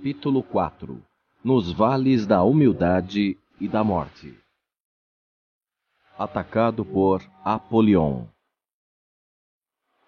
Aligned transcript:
Capítulo 0.00 0.42
4 0.42 0.98
Nos 1.44 1.72
vales 1.72 2.26
da 2.26 2.42
humildade 2.42 3.36
e 3.60 3.68
da 3.68 3.84
morte. 3.84 4.34
Atacado 6.16 6.86
por 6.86 7.20
Apolion. 7.44 8.24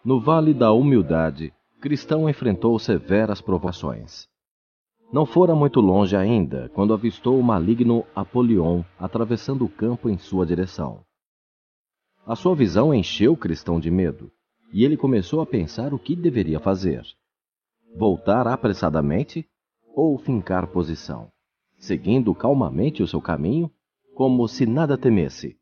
No 0.02 0.18
vale 0.18 0.54
da 0.54 0.72
humildade, 0.72 1.52
Cristão 1.78 2.26
enfrentou 2.26 2.78
severas 2.78 3.42
provações. 3.42 4.26
Não 5.12 5.26
fora 5.26 5.54
muito 5.54 5.78
longe 5.78 6.16
ainda 6.16 6.70
quando 6.70 6.94
avistou 6.94 7.38
o 7.38 7.42
maligno 7.42 8.06
Apolion 8.14 8.82
atravessando 8.98 9.62
o 9.66 9.68
campo 9.68 10.08
em 10.08 10.16
sua 10.16 10.46
direção. 10.46 11.04
A 12.26 12.34
sua 12.34 12.56
visão 12.56 12.94
encheu 12.94 13.36
Cristão 13.36 13.78
de 13.78 13.90
medo, 13.90 14.32
e 14.72 14.86
ele 14.86 14.96
começou 14.96 15.42
a 15.42 15.46
pensar 15.46 15.92
o 15.92 15.98
que 15.98 16.16
deveria 16.16 16.58
fazer. 16.58 17.04
Voltar 17.94 18.48
apressadamente 18.48 19.46
ou 19.94 20.18
fincar 20.18 20.66
posição, 20.68 21.30
seguindo 21.78 22.34
calmamente 22.34 23.02
o 23.02 23.06
seu 23.06 23.20
caminho, 23.20 23.70
como 24.14 24.46
se 24.46 24.66
nada 24.66 24.96
temesse. 24.96 25.56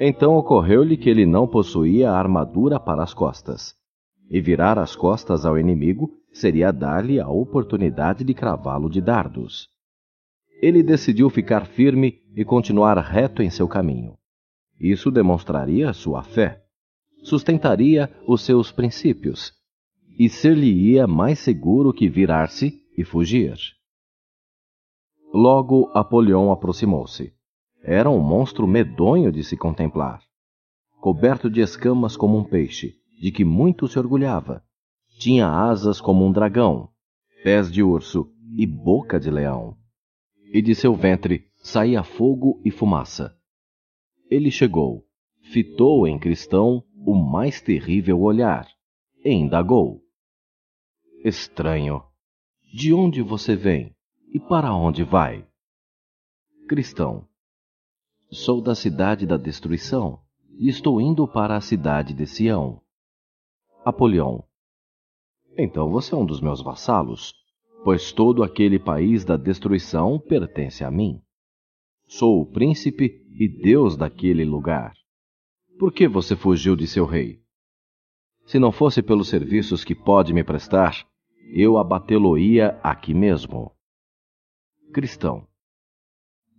Então 0.00 0.34
ocorreu-lhe 0.34 0.96
que 0.96 1.08
ele 1.08 1.24
não 1.24 1.46
possuía 1.46 2.12
armadura 2.12 2.78
para 2.78 3.02
as 3.02 3.14
costas, 3.14 3.74
e 4.30 4.40
virar 4.40 4.78
as 4.78 4.94
costas 4.94 5.46
ao 5.46 5.58
inimigo 5.58 6.10
seria 6.32 6.72
dar-lhe 6.72 7.18
a 7.18 7.28
oportunidade 7.28 8.24
de 8.24 8.34
cravá-lo 8.34 8.90
de 8.90 9.00
dardos. 9.00 9.68
Ele 10.60 10.82
decidiu 10.82 11.30
ficar 11.30 11.66
firme 11.66 12.20
e 12.34 12.44
continuar 12.44 12.98
reto 12.98 13.42
em 13.42 13.48
seu 13.48 13.66
caminho. 13.68 14.14
Isso 14.78 15.10
demonstraria 15.10 15.92
sua 15.92 16.22
fé, 16.22 16.62
sustentaria 17.22 18.10
os 18.26 18.42
seus 18.42 18.70
princípios, 18.70 19.52
e 20.18 20.28
ser-lhe-ia 20.28 21.06
mais 21.06 21.38
seguro 21.38 21.92
que 21.92 22.08
virar-se 22.08 22.85
e 22.96 23.04
fugir. 23.04 23.56
Logo 25.32 25.90
Apolion 25.92 26.50
aproximou-se. 26.50 27.34
Era 27.82 28.08
um 28.10 28.20
monstro 28.20 28.66
medonho 28.66 29.30
de 29.30 29.44
se 29.44 29.56
contemplar, 29.56 30.20
coberto 31.00 31.50
de 31.50 31.60
escamas 31.60 32.16
como 32.16 32.36
um 32.36 32.44
peixe, 32.44 32.96
de 33.20 33.30
que 33.30 33.44
muito 33.44 33.86
se 33.86 33.98
orgulhava. 33.98 34.64
Tinha 35.18 35.48
asas 35.48 36.00
como 36.00 36.24
um 36.24 36.32
dragão, 36.32 36.88
pés 37.44 37.70
de 37.70 37.82
urso 37.82 38.28
e 38.56 38.66
boca 38.66 39.20
de 39.20 39.30
leão. 39.30 39.76
E 40.52 40.62
de 40.62 40.74
seu 40.74 40.94
ventre 40.94 41.46
saía 41.62 42.02
fogo 42.02 42.60
e 42.64 42.70
fumaça. 42.70 43.36
Ele 44.30 44.50
chegou, 44.50 45.04
fitou 45.52 46.06
em 46.08 46.18
Cristão 46.18 46.82
o 47.06 47.14
mais 47.14 47.60
terrível 47.60 48.20
olhar, 48.20 48.66
e 49.24 49.32
indagou: 49.32 50.00
Estranho, 51.24 52.02
de 52.76 52.92
onde 52.92 53.22
você 53.22 53.56
vem 53.56 53.96
e 54.34 54.38
para 54.38 54.74
onde 54.74 55.02
vai? 55.02 55.48
Cristão. 56.68 57.26
Sou 58.30 58.60
da 58.60 58.74
cidade 58.74 59.26
da 59.26 59.38
destruição 59.38 60.20
e 60.58 60.68
estou 60.68 61.00
indo 61.00 61.26
para 61.26 61.56
a 61.56 61.60
cidade 61.62 62.12
de 62.12 62.26
Sião. 62.26 62.82
Apolião. 63.82 64.44
Então 65.56 65.88
você 65.88 66.14
é 66.14 66.18
um 66.18 66.26
dos 66.26 66.38
meus 66.38 66.60
vassalos, 66.62 67.32
pois 67.82 68.12
todo 68.12 68.42
aquele 68.42 68.78
país 68.78 69.24
da 69.24 69.38
destruição 69.38 70.18
pertence 70.18 70.84
a 70.84 70.90
mim. 70.90 71.22
Sou 72.06 72.42
o 72.42 72.46
príncipe 72.46 73.26
e 73.40 73.48
Deus 73.48 73.96
daquele 73.96 74.44
lugar. 74.44 74.92
Por 75.78 75.90
que 75.90 76.06
você 76.06 76.36
fugiu 76.36 76.76
de 76.76 76.86
seu 76.86 77.06
rei? 77.06 77.40
Se 78.44 78.58
não 78.58 78.70
fosse 78.70 79.00
pelos 79.02 79.30
serviços 79.30 79.82
que 79.82 79.94
pode 79.94 80.34
me 80.34 80.44
prestar, 80.44 81.06
eu 81.52 81.78
abatê-lo-ia 81.78 82.78
aqui 82.82 83.14
mesmo. 83.14 83.72
Cristão. 84.92 85.46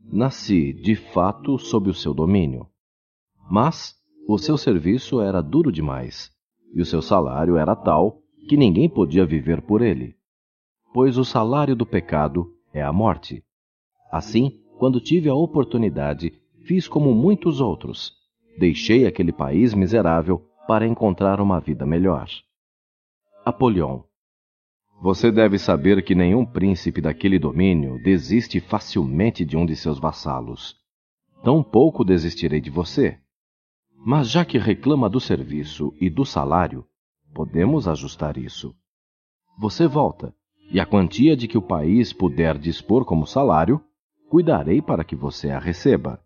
Nasci, 0.02 0.72
de 0.72 0.96
fato, 0.96 1.58
sob 1.59 1.90
o 1.90 1.94
seu 1.94 2.14
domínio. 2.14 2.68
Mas 3.50 3.96
o 4.28 4.38
seu 4.38 4.58
serviço 4.58 5.20
era 5.20 5.42
duro 5.42 5.72
demais, 5.72 6.31
e 6.74 6.81
o 6.81 6.86
seu 6.86 7.02
salário 7.02 7.58
era 7.58 7.76
tal 7.76 8.22
que 8.47 8.56
ninguém 8.56 8.90
podia 8.90 9.26
viver 9.26 9.62
por 9.62 9.81
ele. 9.81 10.16
Pois 10.94 11.18
o 11.18 11.26
salário 11.26 11.76
do 11.76 11.86
pecado 11.86 12.53
é 12.74 12.81
a 12.81 12.94
morte. 12.94 13.44
Assim, 14.12 14.62
quando 14.78 15.02
tive 15.02 15.28
a 15.30 15.36
oportunidade, 15.36 16.31
fiz 16.64 16.88
como 16.88 17.14
muitos 17.14 17.59
outros. 17.59 18.14
Deixei 18.58 19.06
aquele 19.06 19.34
país 19.34 19.74
miserável 19.74 20.40
para 20.66 20.88
encontrar 20.88 21.42
uma 21.42 21.59
vida 21.59 21.86
melhor. 21.86 22.28
Apolion 23.46 24.06
você 25.00 25.31
deve 25.31 25.59
saber 25.59 26.03
que 26.03 26.16
nenhum 26.16 26.46
príncipe 26.46 27.00
daquele 27.00 27.38
domínio 27.38 28.02
desiste 28.02 28.59
facilmente 28.59 29.46
de 29.46 29.56
um 29.56 29.66
de 29.66 29.75
seus 29.75 30.00
vassalos. 30.00 30.75
Tampouco 31.44 32.03
desistirei 32.03 32.59
de 32.59 32.72
você. 32.72 33.19
Mas 33.96 34.30
já 34.30 34.44
que 34.44 34.58
reclama 34.58 35.08
do 35.08 35.19
serviço 35.19 35.94
e 36.02 36.09
do 36.09 36.25
salário, 36.25 36.85
podemos 37.34 37.88
ajustar 37.88 38.38
isso. 38.38 38.75
Você 39.59 39.88
volta, 39.88 40.34
e 40.72 40.80
a 40.80 40.85
quantia 40.85 41.38
de 41.38 41.47
que 41.47 41.58
o 41.58 41.62
país 41.62 42.12
puder 42.12 42.58
dispor 42.58 43.06
como 43.06 43.28
salário, 43.28 43.81
cuidarei 44.29 44.81
para 44.81 45.03
que 45.03 45.16
você 45.16 45.52
a 45.52 45.59
receba. 45.59 46.19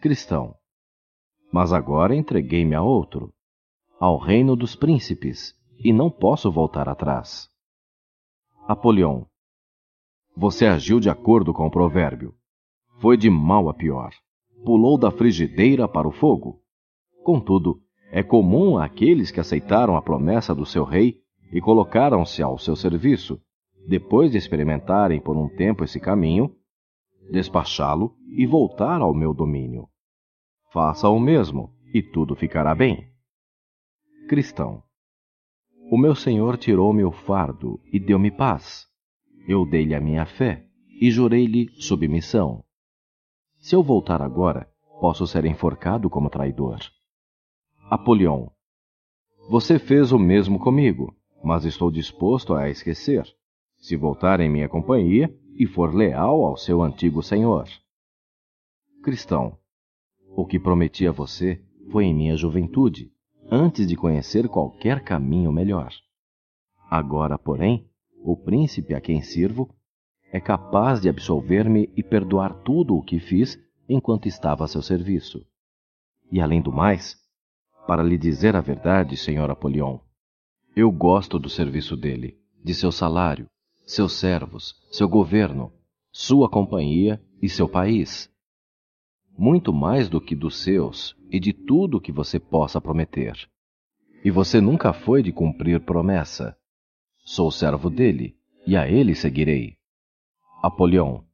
Cristão. 0.00 0.54
Mas 1.52 1.72
agora 1.72 2.14
entreguei-me 2.14 2.74
a 2.74 2.82
outro, 2.82 3.32
ao 3.98 4.18
reino 4.18 4.56
dos 4.56 4.74
príncipes, 4.74 5.54
e 5.78 5.92
não 5.92 6.08
posso 6.10 6.50
voltar 6.50 6.88
atrás. 6.88 7.51
Apolion. 8.66 9.24
Você 10.36 10.66
agiu 10.66 11.00
de 11.00 11.10
acordo 11.10 11.52
com 11.52 11.66
o 11.66 11.70
provérbio. 11.70 12.32
Foi 13.00 13.16
de 13.16 13.28
mal 13.28 13.68
a 13.68 13.74
pior. 13.74 14.12
Pulou 14.64 14.96
da 14.96 15.10
frigideira 15.10 15.88
para 15.88 16.06
o 16.06 16.12
fogo. 16.12 16.62
Contudo, 17.24 17.80
é 18.12 18.22
comum 18.22 18.78
àqueles 18.78 19.32
que 19.32 19.40
aceitaram 19.40 19.96
a 19.96 20.02
promessa 20.02 20.54
do 20.54 20.64
seu 20.64 20.84
rei 20.84 21.20
e 21.52 21.60
colocaram-se 21.60 22.40
ao 22.40 22.56
seu 22.56 22.76
serviço, 22.76 23.40
depois 23.88 24.30
de 24.30 24.38
experimentarem 24.38 25.20
por 25.20 25.36
um 25.36 25.48
tempo 25.48 25.82
esse 25.82 25.98
caminho, 25.98 26.54
despachá-lo 27.32 28.14
e 28.28 28.46
voltar 28.46 29.00
ao 29.00 29.12
meu 29.12 29.34
domínio. 29.34 29.88
Faça 30.72 31.08
o 31.08 31.18
mesmo 31.18 31.74
e 31.92 32.00
tudo 32.00 32.36
ficará 32.36 32.74
bem. 32.76 33.08
Cristão. 34.28 34.84
O 35.92 35.98
meu 35.98 36.14
Senhor 36.14 36.56
tirou-me 36.56 37.04
o 37.04 37.12
fardo 37.12 37.78
e 37.92 38.00
deu-me 38.00 38.30
paz. 38.30 38.86
Eu 39.46 39.66
dei-lhe 39.66 39.94
a 39.94 40.00
minha 40.00 40.24
fé 40.24 40.64
e 40.98 41.10
jurei-lhe 41.10 41.68
submissão. 41.74 42.64
Se 43.58 43.76
eu 43.76 43.82
voltar 43.82 44.22
agora, 44.22 44.66
posso 45.02 45.26
ser 45.26 45.44
enforcado 45.44 46.08
como 46.08 46.30
traidor. 46.30 46.78
Apolion. 47.90 48.46
Você 49.50 49.78
fez 49.78 50.12
o 50.12 50.18
mesmo 50.18 50.58
comigo, 50.58 51.14
mas 51.44 51.66
estou 51.66 51.90
disposto 51.90 52.54
a 52.54 52.70
esquecer, 52.70 53.26
se 53.76 53.94
voltar 53.94 54.40
em 54.40 54.48
minha 54.48 54.70
companhia 54.70 55.30
e 55.58 55.66
for 55.66 55.94
leal 55.94 56.42
ao 56.42 56.56
seu 56.56 56.82
antigo 56.82 57.22
senhor. 57.22 57.68
Cristão. 59.02 59.58
O 60.34 60.46
que 60.46 60.58
prometi 60.58 61.06
a 61.06 61.12
você 61.12 61.62
foi 61.90 62.06
em 62.06 62.14
minha 62.14 62.34
juventude 62.34 63.12
antes 63.50 63.86
de 63.86 63.96
conhecer 63.96 64.48
qualquer 64.48 65.02
caminho 65.02 65.52
melhor. 65.52 65.92
Agora, 66.90 67.38
porém, 67.38 67.88
o 68.24 68.36
príncipe 68.36 68.94
a 68.94 69.00
quem 69.00 69.22
sirvo 69.22 69.68
é 70.32 70.40
capaz 70.40 71.00
de 71.00 71.08
absolver-me 71.08 71.90
e 71.96 72.02
perdoar 72.02 72.54
tudo 72.62 72.96
o 72.96 73.02
que 73.02 73.18
fiz 73.18 73.58
enquanto 73.88 74.26
estava 74.26 74.64
a 74.64 74.68
seu 74.68 74.80
serviço. 74.80 75.44
E 76.30 76.40
além 76.40 76.62
do 76.62 76.72
mais, 76.72 77.16
para 77.86 78.02
lhe 78.02 78.16
dizer 78.16 78.56
a 78.56 78.60
verdade, 78.60 79.16
senhor 79.16 79.50
Apolion, 79.50 79.98
eu 80.74 80.90
gosto 80.90 81.38
do 81.38 81.50
serviço 81.50 81.96
dele, 81.96 82.38
de 82.64 82.74
seu 82.74 82.90
salário, 82.90 83.46
seus 83.84 84.14
servos, 84.14 84.74
seu 84.90 85.08
governo, 85.08 85.72
sua 86.10 86.48
companhia 86.48 87.22
e 87.42 87.48
seu 87.48 87.68
país 87.68 88.31
muito 89.42 89.72
mais 89.72 90.08
do 90.08 90.20
que 90.20 90.36
dos 90.36 90.62
seus 90.62 91.16
e 91.28 91.40
de 91.40 91.52
tudo 91.52 92.00
que 92.00 92.12
você 92.12 92.38
possa 92.38 92.80
prometer. 92.80 93.36
E 94.24 94.30
você 94.30 94.60
nunca 94.60 94.92
foi 94.92 95.20
de 95.20 95.32
cumprir 95.32 95.80
promessa. 95.80 96.56
Sou 97.24 97.50
servo 97.50 97.90
dele, 97.90 98.36
e 98.64 98.76
a 98.76 98.88
ele 98.88 99.16
seguirei. 99.16 99.78
Apolião. 100.62 101.24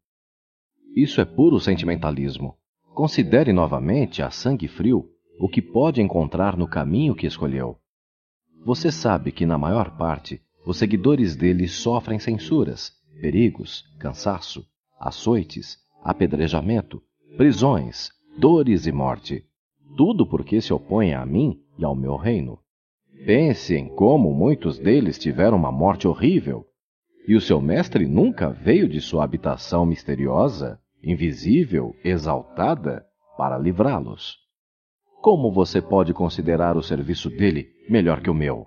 Isso 0.96 1.20
é 1.20 1.26
puro 1.26 1.60
sentimentalismo. 1.60 2.56
Considere 2.94 3.52
novamente, 3.52 4.22
a 4.22 4.30
sangue 4.30 4.68
frio, 4.68 5.10
o 5.38 5.46
que 5.46 5.60
pode 5.60 6.00
encontrar 6.00 6.56
no 6.56 6.66
caminho 6.66 7.14
que 7.14 7.26
escolheu. 7.26 7.76
Você 8.64 8.90
sabe 8.90 9.30
que, 9.30 9.44
na 9.44 9.58
maior 9.58 9.98
parte, 9.98 10.40
os 10.66 10.78
seguidores 10.78 11.36
dele 11.36 11.68
sofrem 11.68 12.18
censuras, 12.18 12.90
perigos, 13.20 13.84
cansaço, 14.00 14.64
açoites, 14.98 15.76
apedrejamento, 16.02 17.02
prisões, 17.38 18.10
dores 18.36 18.84
e 18.84 18.90
morte. 18.90 19.44
Tudo 19.96 20.26
porque 20.26 20.60
se 20.60 20.72
opõem 20.72 21.14
a 21.14 21.24
mim 21.24 21.56
e 21.78 21.84
ao 21.84 21.94
meu 21.94 22.16
reino. 22.16 22.58
Pense 23.24 23.76
em 23.76 23.88
como 23.94 24.34
muitos 24.34 24.76
deles 24.76 25.16
tiveram 25.16 25.56
uma 25.56 25.70
morte 25.70 26.08
horrível. 26.08 26.66
e 27.28 27.36
o 27.36 27.40
seu 27.40 27.60
mestre 27.60 28.08
nunca 28.08 28.48
veio 28.50 28.88
de 28.88 29.00
sua 29.00 29.22
habitação 29.22 29.86
misteriosa, 29.86 30.80
invisível, 31.00 31.94
exaltada, 32.02 33.06
para 33.36 33.56
livrá-los. 33.58 34.38
Como 35.20 35.52
você 35.52 35.80
pode 35.80 36.12
considerar 36.14 36.76
o 36.76 36.82
serviço 36.82 37.30
dele 37.30 37.68
melhor 37.88 38.20
que 38.20 38.30
o 38.30 38.34
meu? 38.34 38.66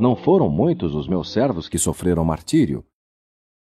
Não 0.00 0.16
foram 0.16 0.48
muitos 0.48 0.94
os 0.94 1.06
meus 1.06 1.30
servos 1.30 1.68
que 1.68 1.78
sofreram 1.78 2.24
martírio. 2.24 2.84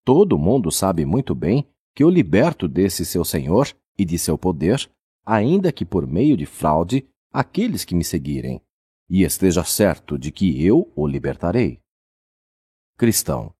Todo 0.04 0.38
mundo 0.38 0.72
sabe 0.72 1.04
muito 1.04 1.36
bem 1.36 1.68
que 1.94 2.02
eu 2.02 2.10
liberto 2.10 2.66
desse 2.66 3.04
seu 3.04 3.24
senhor 3.24 3.68
e 3.98 4.04
de 4.04 4.18
seu 4.18 4.38
poder, 4.38 4.88
ainda 5.26 5.72
que 5.72 5.84
por 5.84 6.06
meio 6.06 6.36
de 6.36 6.46
fraude, 6.46 7.06
aqueles 7.32 7.84
que 7.84 7.94
me 7.94 8.04
seguirem, 8.04 8.62
e 9.10 9.22
esteja 9.22 9.64
certo 9.64 10.18
de 10.18 10.30
que 10.30 10.64
eu 10.64 10.92
o 10.94 11.06
libertarei. 11.06 11.80
Cristão. 12.96 13.52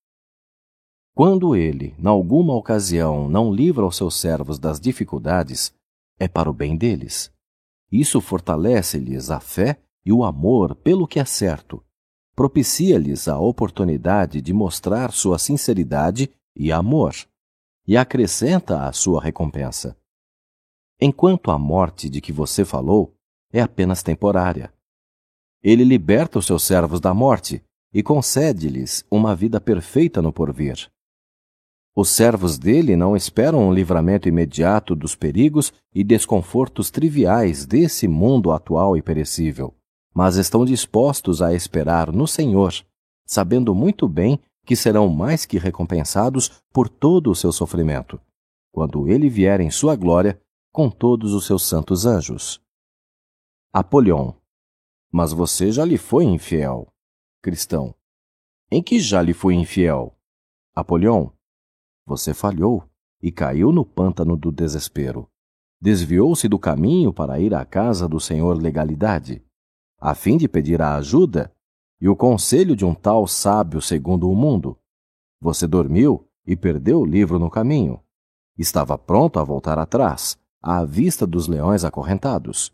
Quando 1.15 1.57
ele, 1.57 1.95
em 1.99 2.07
alguma 2.07 2.55
ocasião, 2.55 3.29
não 3.29 3.53
livra 3.53 3.85
os 3.85 3.97
seus 3.97 4.21
servos 4.21 4.59
das 4.59 4.79
dificuldades, 4.79 5.75
é 6.19 6.29
para 6.29 6.49
o 6.49 6.55
bem 6.55 6.77
deles. 6.77 7.33
Isso 7.91 8.21
fortalece-lhes 8.21 9.31
a 9.31 9.41
fé 9.41 9.81
e 10.05 10.13
o 10.13 10.23
amor 10.23 10.75
pelo 10.77 11.09
que 11.09 11.19
é 11.19 11.25
certo, 11.25 11.85
propicia-lhes 12.39 13.27
a 13.27 13.37
oportunidade 13.37 14.41
de 14.41 14.53
mostrar 14.53 15.11
sua 15.11 15.41
sinceridade 15.41 16.31
e 16.55 16.71
amor, 16.71 17.13
e 17.85 17.97
acrescenta 17.97 18.87
a 18.87 18.93
sua 18.93 19.21
recompensa. 19.21 19.97
Enquanto 21.01 21.53
a 21.53 21.59
morte 21.59 22.09
de 22.09 22.21
que 22.21 22.33
você 22.33 22.65
falou 22.65 23.15
é 23.53 23.61
apenas 23.61 24.03
temporária. 24.03 24.73
Ele 25.63 25.85
liberta 25.85 26.41
os 26.41 26.47
seus 26.47 26.65
servos 26.65 26.99
da 26.99 27.15
morte 27.15 27.63
e 27.95 28.03
concede-lhes 28.03 29.05
uma 29.09 29.35
vida 29.35 29.61
perfeita 29.61 30.21
no 30.21 30.33
porvir. 30.33 30.91
Os 31.95 32.11
servos 32.11 32.59
dele 32.59 32.97
não 32.97 33.17
esperam 33.17 33.69
um 33.69 33.73
livramento 33.73 34.29
imediato 34.29 34.97
dos 34.97 35.15
perigos 35.15 35.73
e 35.95 36.03
desconfortos 36.03 36.91
triviais 36.91 37.65
desse 37.65 38.09
mundo 38.09 38.51
atual 38.51 38.97
e 38.97 39.03
perecível, 39.03 39.75
mas 40.13 40.35
estão 40.37 40.65
dispostos 40.65 41.41
a 41.41 41.55
esperar 41.55 42.13
no 42.13 42.27
Senhor, 42.27 42.75
sabendo 43.25 43.73
muito 43.73 44.09
bem 44.09 44.39
que 44.67 44.75
serão 44.75 45.09
mais 45.09 45.47
que 45.47 45.59
recompensados 45.59 46.61
por 46.73 46.89
todo 46.89 47.31
o 47.31 47.37
seu 47.37 47.53
sofrimento, 47.53 48.21
quando 48.73 49.09
ele 49.09 49.29
vier 49.29 49.61
em 49.61 49.71
sua 49.71 49.97
glória 49.97 50.41
com 50.73 50.91
todos 50.91 51.33
os 51.33 51.47
seus 51.47 51.63
santos 51.63 52.07
anjos. 52.07 52.61
Apolion. 53.73 54.33
Mas 55.11 55.33
você 55.33 55.73
já 55.73 55.85
lhe 55.85 55.99
foi 55.99 56.25
infiel. 56.25 56.93
Cristão. 57.43 57.95
Em 58.71 58.83
que 58.83 59.01
já 59.01 59.23
lhe 59.23 59.33
fui 59.33 59.55
infiel? 59.55 60.17
Apolion. 60.75 61.31
Você 62.07 62.35
falhou 62.35 62.89
e 63.21 63.33
caiu 63.33 63.73
no 63.73 63.85
pântano 63.85 64.37
do 64.37 64.53
desespero. 64.53 65.29
Desviou-se 65.81 66.49
do 66.49 66.59
caminho 66.59 67.13
para 67.13 67.39
ir 67.41 67.55
à 67.55 67.65
casa 67.65 68.09
do 68.09 68.19
Senhor 68.19 68.61
Legalidade, 68.61 69.45
a 69.99 70.15
fim 70.15 70.37
de 70.37 70.49
pedir 70.49 70.83
a 70.83 70.97
ajuda 70.97 71.55
e 72.01 72.09
o 72.09 72.17
conselho 72.17 72.77
de 72.77 72.85
um 72.85 72.95
tal 72.95 73.27
sábio 73.27 73.81
segundo 73.81 74.31
o 74.31 74.35
mundo. 74.35 74.79
Você 75.41 75.67
dormiu 75.67 76.29
e 76.47 76.57
perdeu 76.57 77.01
o 77.01 77.07
livro 77.07 77.39
no 77.39 77.51
caminho. 77.51 78.03
Estava 78.57 78.99
pronto 78.99 79.39
a 79.39 79.45
voltar 79.45 79.79
atrás, 79.79 80.39
à 80.63 80.85
vista 80.85 81.27
dos 81.27 81.47
leões 81.47 81.85
acorrentados. 81.85 82.73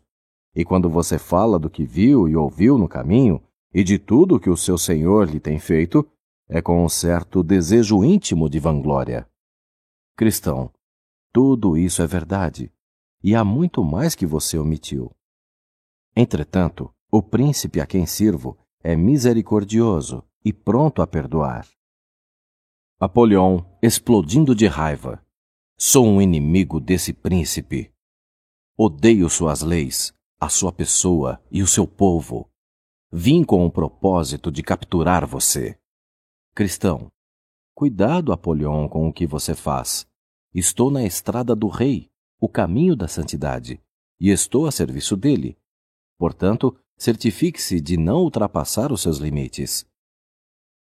E 0.55 0.63
quando 0.63 0.89
você 0.89 1.19
fala 1.19 1.59
do 1.59 1.69
que 1.69 1.83
viu 1.83 2.27
e 2.27 2.35
ouviu 2.35 2.77
no 2.77 2.87
caminho 2.87 3.41
e 3.73 3.83
de 3.83 3.99
tudo 3.99 4.39
que 4.39 4.49
o 4.49 4.57
seu 4.57 4.77
Senhor 4.77 5.29
lhe 5.29 5.39
tem 5.39 5.59
feito, 5.59 6.07
é 6.47 6.61
com 6.61 6.83
um 6.83 6.89
certo 6.89 7.43
desejo 7.43 8.03
íntimo 8.03 8.49
de 8.49 8.59
vanglória. 8.59 9.27
Cristão, 10.15 10.71
tudo 11.33 11.77
isso 11.77 12.01
é 12.01 12.07
verdade, 12.07 12.71
e 13.21 13.35
há 13.35 13.43
muito 13.43 13.83
mais 13.83 14.15
que 14.15 14.25
você 14.25 14.57
omitiu. 14.57 15.11
Entretanto, 16.15 16.93
o 17.11 17.21
príncipe 17.21 17.81
a 17.81 17.85
quem 17.85 18.05
sirvo 18.05 18.57
é 18.81 18.95
misericordioso 18.95 20.23
e 20.43 20.53
pronto 20.53 21.01
a 21.01 21.07
perdoar. 21.07 21.67
Apolion, 22.99 23.61
explodindo 23.81 24.55
de 24.55 24.67
raiva. 24.67 25.24
Sou 25.77 26.07
um 26.07 26.21
inimigo 26.21 26.79
desse 26.79 27.11
príncipe. 27.11 27.91
Odeio 28.77 29.29
suas 29.29 29.61
leis, 29.61 30.13
a 30.39 30.47
sua 30.47 30.71
pessoa 30.71 31.43
e 31.51 31.61
o 31.61 31.67
seu 31.67 31.85
povo. 31.85 32.49
Vim 33.11 33.43
com 33.43 33.65
o 33.65 33.69
propósito 33.69 34.49
de 34.49 34.63
capturar 34.63 35.27
você. 35.27 35.77
Cristão, 36.55 37.11
cuidado, 37.73 38.31
Apolion, 38.31 38.87
com 38.87 39.09
o 39.09 39.11
que 39.11 39.27
você 39.27 39.53
faz. 39.53 40.07
Estou 40.53 40.89
na 40.89 41.03
estrada 41.03 41.53
do 41.53 41.67
rei, 41.67 42.09
o 42.39 42.47
caminho 42.47 42.95
da 42.95 43.09
santidade, 43.09 43.83
e 44.17 44.29
estou 44.29 44.67
a 44.67 44.71
serviço 44.71 45.17
dele. 45.17 45.57
Portanto, 46.17 46.73
certifique-se 46.97 47.81
de 47.81 47.97
não 47.97 48.21
ultrapassar 48.21 48.93
os 48.93 49.01
seus 49.01 49.17
limites. 49.17 49.85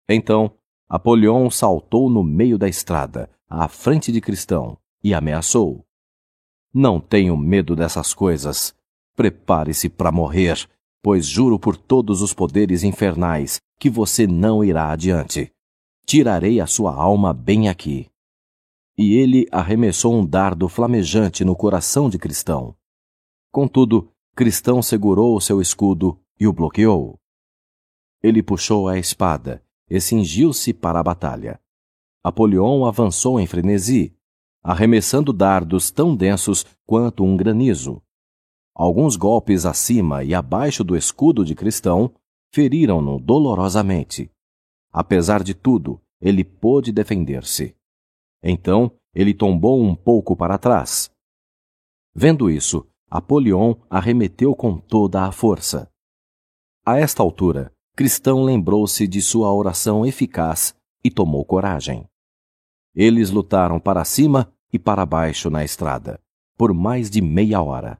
Então, 0.06 0.54
Apolion 0.88 1.50
saltou 1.50 2.08
no 2.08 2.22
meio 2.22 2.56
da 2.56 2.68
estrada, 2.68 3.28
à 3.50 3.66
frente 3.66 4.12
de 4.12 4.20
Cristão, 4.20 4.78
e 5.02 5.12
ameaçou: 5.12 5.84
Não 6.72 7.00
tenho 7.00 7.36
medo 7.36 7.74
dessas 7.74 8.14
coisas. 8.14 8.72
Prepare-se 9.16 9.88
para 9.88 10.12
morrer, 10.12 10.68
pois 11.02 11.26
juro 11.26 11.58
por 11.58 11.76
todos 11.76 12.22
os 12.22 12.32
poderes 12.32 12.84
infernais 12.84 13.60
que 13.80 13.90
você 13.90 14.28
não 14.28 14.62
irá 14.62 14.92
adiante. 14.92 15.50
Tirarei 16.04 16.60
a 16.60 16.66
sua 16.68 16.94
alma 16.94 17.34
bem 17.34 17.68
aqui. 17.68 18.08
E 18.96 19.14
ele 19.16 19.46
arremessou 19.50 20.14
um 20.14 20.24
dardo 20.24 20.68
flamejante 20.68 21.44
no 21.44 21.56
coração 21.56 22.08
de 22.08 22.16
Cristão. 22.16 22.76
Contudo, 23.50 24.08
Cristão 24.36 24.80
segurou 24.80 25.36
o 25.36 25.40
seu 25.40 25.60
escudo 25.60 26.20
e 26.38 26.46
o 26.46 26.52
bloqueou. 26.52 27.18
Ele 28.22 28.42
puxou 28.42 28.88
a 28.88 28.98
espada 28.98 29.65
e 29.88 30.00
cingiu-se 30.00 30.72
para 30.72 31.00
a 31.00 31.02
batalha. 31.02 31.60
Apolion 32.22 32.84
avançou 32.84 33.38
em 33.38 33.46
frenesi, 33.46 34.16
arremessando 34.62 35.32
dardos 35.32 35.90
tão 35.90 36.16
densos 36.16 36.66
quanto 36.84 37.22
um 37.22 37.36
granizo. 37.36 38.02
Alguns 38.74 39.16
golpes 39.16 39.64
acima 39.64 40.24
e 40.24 40.34
abaixo 40.34 40.82
do 40.82 40.96
escudo 40.96 41.44
de 41.44 41.54
Cristão 41.54 42.12
feriram-no 42.52 43.20
dolorosamente. 43.20 44.30
Apesar 44.92 45.42
de 45.42 45.54
tudo, 45.54 46.00
ele 46.20 46.44
pôde 46.44 46.90
defender-se. 46.90 47.76
Então, 48.42 48.90
ele 49.14 49.32
tombou 49.32 49.82
um 49.82 49.94
pouco 49.94 50.36
para 50.36 50.58
trás. 50.58 51.10
Vendo 52.14 52.50
isso, 52.50 52.86
Apolion 53.10 53.74
arremeteu 53.88 54.54
com 54.54 54.78
toda 54.78 55.24
a 55.24 55.32
força. 55.32 55.90
A 56.84 56.98
esta 56.98 57.22
altura, 57.22 57.72
Cristão 57.96 58.42
lembrou-se 58.42 59.08
de 59.08 59.22
sua 59.22 59.50
oração 59.50 60.04
eficaz 60.04 60.76
e 61.02 61.10
tomou 61.10 61.42
coragem. 61.46 62.06
Eles 62.94 63.30
lutaram 63.30 63.80
para 63.80 64.04
cima 64.04 64.52
e 64.70 64.78
para 64.78 65.06
baixo 65.06 65.48
na 65.48 65.64
estrada, 65.64 66.20
por 66.58 66.74
mais 66.74 67.08
de 67.08 67.22
meia 67.22 67.62
hora. 67.62 67.98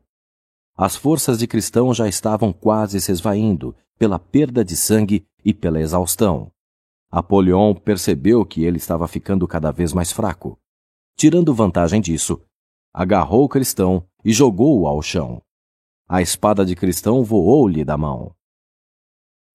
As 0.77 0.97
forças 0.97 1.39
de 1.39 1.47
Cristão 1.47 1.95
já 1.95 2.07
estavam 2.07 2.53
quase 2.53 3.01
se 3.01 3.11
esvaindo 3.11 3.75
pela 3.99 4.19
perda 4.19 4.63
de 4.63 4.77
sangue 4.77 5.27
e 5.43 5.55
pela 5.55 5.81
exaustão. 5.81 6.53
Apolion 7.11 7.73
percebeu 7.73 8.45
que 8.45 8.65
ele 8.65 8.77
estava 8.77 9.09
ficando 9.09 9.49
cada 9.49 9.71
vez 9.71 9.95
mais 9.95 10.13
fraco. 10.13 10.59
Tirando 11.17 11.55
vantagem 11.55 12.03
disso, 12.03 12.39
agarrou 12.93 13.49
Cristão 13.49 14.07
e 14.23 14.31
jogou-o 14.31 14.87
ao 14.87 15.01
chão. 15.01 15.41
A 16.07 16.21
espada 16.21 16.67
de 16.67 16.77
Cristão 16.77 17.25
voou-lhe 17.25 17.83
da 17.83 17.97
mão. 17.97 18.36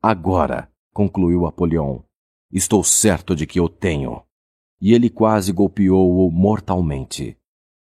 Agora, 0.03 0.67
concluiu 0.91 1.45
Apolion, 1.45 1.99
estou 2.51 2.83
certo 2.83 3.35
de 3.35 3.45
que 3.45 3.59
eu 3.59 3.69
tenho. 3.69 4.23
E 4.81 4.93
ele 4.93 5.11
quase 5.11 5.51
golpeou-o 5.51 6.31
mortalmente. 6.31 7.37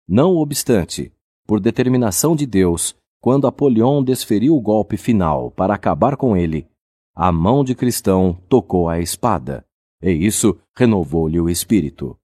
Não 0.08 0.36
obstante, 0.36 1.12
por 1.46 1.60
determinação 1.60 2.34
de 2.34 2.46
Deus, 2.46 2.96
quando 3.20 3.46
Apolion 3.46 4.02
desferiu 4.02 4.56
o 4.56 4.60
golpe 4.60 4.96
final 4.96 5.52
para 5.52 5.74
acabar 5.74 6.16
com 6.16 6.36
ele, 6.36 6.66
a 7.14 7.30
mão 7.30 7.62
de 7.62 7.76
Cristão 7.76 8.36
tocou 8.48 8.88
a 8.88 8.98
espada, 8.98 9.64
e 10.02 10.10
isso 10.10 10.58
renovou-lhe 10.76 11.38
o 11.40 11.48
espírito. 11.48 12.18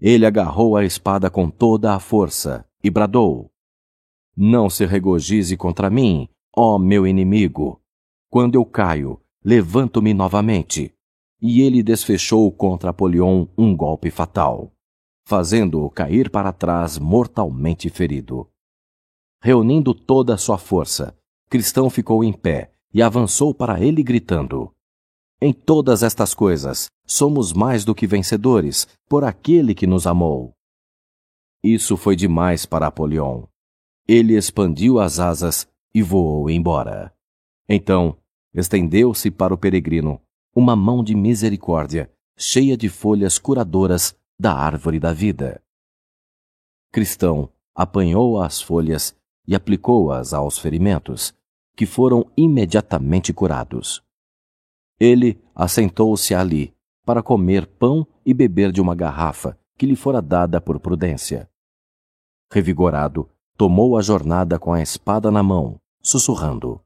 Ele 0.00 0.26
agarrou 0.26 0.76
a 0.76 0.84
espada 0.84 1.28
com 1.28 1.50
toda 1.50 1.92
a 1.92 1.98
força 1.98 2.64
e 2.84 2.88
bradou: 2.88 3.50
Não 4.36 4.70
se 4.70 4.86
regozije 4.86 5.56
contra 5.56 5.90
mim, 5.90 6.28
ó 6.56 6.78
meu 6.78 7.04
inimigo. 7.04 7.80
Quando 8.30 8.56
eu 8.56 8.64
caio, 8.64 9.20
levanto-me 9.44 10.12
novamente. 10.12 10.94
E 11.40 11.62
ele 11.62 11.82
desfechou 11.82 12.50
contra 12.52 12.90
Apolion 12.90 13.46
um 13.56 13.74
golpe 13.74 14.10
fatal, 14.10 14.72
fazendo-o 15.24 15.88
cair 15.88 16.30
para 16.30 16.52
trás 16.52 16.98
mortalmente 16.98 17.88
ferido. 17.88 18.50
Reunindo 19.40 19.94
toda 19.94 20.34
a 20.34 20.38
sua 20.38 20.58
força, 20.58 21.16
Cristão 21.48 21.88
ficou 21.88 22.22
em 22.22 22.32
pé 22.32 22.72
e 22.92 23.00
avançou 23.00 23.54
para 23.54 23.80
ele 23.80 24.02
gritando: 24.02 24.74
Em 25.40 25.52
todas 25.52 26.02
estas 26.02 26.34
coisas, 26.34 26.90
somos 27.06 27.52
mais 27.52 27.84
do 27.84 27.94
que 27.94 28.06
vencedores 28.06 28.86
por 29.08 29.24
aquele 29.24 29.74
que 29.74 29.86
nos 29.86 30.06
amou. 30.06 30.52
Isso 31.62 31.96
foi 31.96 32.16
demais 32.16 32.66
para 32.66 32.86
Apolion. 32.86 33.44
Ele 34.06 34.36
expandiu 34.36 34.98
as 34.98 35.18
asas 35.18 35.68
e 35.94 36.02
voou 36.02 36.50
embora. 36.50 37.12
Então, 37.68 38.16
estendeu-se 38.54 39.30
para 39.30 39.52
o 39.52 39.58
peregrino 39.58 40.20
uma 40.54 40.74
mão 40.74 41.04
de 41.04 41.14
misericórdia, 41.14 42.10
cheia 42.36 42.76
de 42.76 42.88
folhas 42.88 43.38
curadoras 43.38 44.16
da 44.38 44.54
árvore 44.54 44.98
da 44.98 45.12
vida. 45.12 45.62
Cristão 46.90 47.50
apanhou 47.74 48.40
as 48.40 48.62
folhas 48.62 49.14
e 49.46 49.54
aplicou-as 49.54 50.32
aos 50.32 50.58
ferimentos, 50.58 51.34
que 51.76 51.86
foram 51.86 52.30
imediatamente 52.36 53.32
curados. 53.32 54.02
Ele 54.98 55.40
assentou-se 55.54 56.34
ali 56.34 56.74
para 57.04 57.22
comer 57.22 57.66
pão 57.66 58.06
e 58.26 58.34
beber 58.34 58.72
de 58.72 58.80
uma 58.80 58.94
garrafa 58.94 59.56
que 59.76 59.86
lhe 59.86 59.94
fora 59.94 60.20
dada 60.20 60.60
por 60.60 60.80
prudência. 60.80 61.48
Revigorado, 62.52 63.28
tomou 63.56 63.96
a 63.96 64.02
jornada 64.02 64.58
com 64.58 64.72
a 64.72 64.82
espada 64.82 65.30
na 65.30 65.42
mão, 65.42 65.80
sussurrando: 66.02 66.80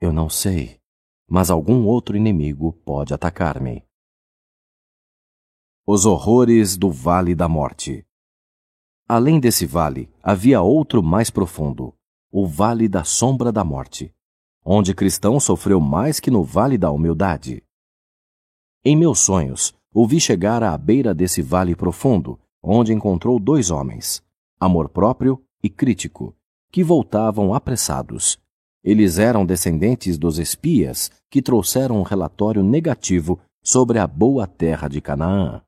Eu 0.00 0.12
não 0.12 0.30
sei, 0.30 0.80
mas 1.26 1.50
algum 1.50 1.84
outro 1.84 2.16
inimigo 2.16 2.72
pode 2.84 3.12
atacar-me. 3.12 3.84
Os 5.84 6.06
horrores 6.06 6.76
do 6.76 6.88
Vale 6.88 7.34
da 7.34 7.48
Morte. 7.48 8.06
Além 9.08 9.40
desse 9.40 9.66
vale, 9.66 10.08
havia 10.22 10.62
outro 10.62 11.02
mais 11.02 11.30
profundo, 11.30 11.96
o 12.30 12.46
Vale 12.46 12.88
da 12.88 13.02
Sombra 13.02 13.50
da 13.50 13.64
Morte, 13.64 14.14
onde 14.64 14.94
cristão 14.94 15.40
sofreu 15.40 15.80
mais 15.80 16.20
que 16.20 16.30
no 16.30 16.44
Vale 16.44 16.78
da 16.78 16.92
Humildade. 16.92 17.64
Em 18.84 18.96
meus 18.96 19.18
sonhos, 19.18 19.74
ouvi 19.92 20.20
chegar 20.20 20.62
à 20.62 20.78
beira 20.78 21.12
desse 21.12 21.42
vale 21.42 21.74
profundo, 21.74 22.38
onde 22.62 22.92
encontrou 22.92 23.40
dois 23.40 23.70
homens, 23.70 24.22
amor 24.60 24.88
próprio 24.90 25.44
e 25.60 25.68
crítico, 25.68 26.36
que 26.70 26.84
voltavam 26.84 27.52
apressados. 27.52 28.38
Eles 28.88 29.18
eram 29.18 29.44
descendentes 29.44 30.16
dos 30.16 30.38
espias 30.38 31.10
que 31.30 31.42
trouxeram 31.42 32.00
um 32.00 32.02
relatório 32.02 32.62
negativo 32.62 33.38
sobre 33.62 33.98
a 33.98 34.06
boa 34.06 34.46
terra 34.46 34.88
de 34.88 34.98
Canaã. 34.98 35.60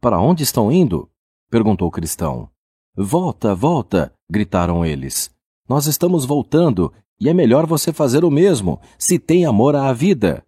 Para 0.00 0.20
onde 0.20 0.44
estão 0.44 0.70
indo? 0.70 1.10
perguntou 1.50 1.88
o 1.88 1.90
cristão. 1.90 2.48
Volta, 2.96 3.52
volta! 3.52 4.14
gritaram 4.30 4.86
eles. 4.86 5.28
Nós 5.68 5.88
estamos 5.88 6.24
voltando 6.24 6.92
e 7.20 7.28
é 7.28 7.34
melhor 7.34 7.66
você 7.66 7.92
fazer 7.92 8.24
o 8.24 8.30
mesmo, 8.30 8.80
se 8.96 9.18
tem 9.18 9.44
amor 9.44 9.74
à 9.74 9.92
vida. 9.92 10.46